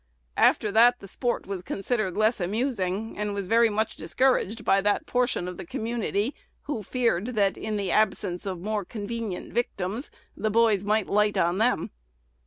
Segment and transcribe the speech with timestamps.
[0.39, 5.05] After that the sport was considered less amusing, and was very much discouraged by that
[5.05, 10.49] portion of the community who feared, that, in the absence of more convenient victims, "the
[10.49, 11.91] boys" might light on them.